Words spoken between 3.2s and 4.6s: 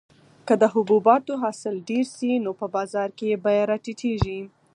یې بیه راټیټیږي.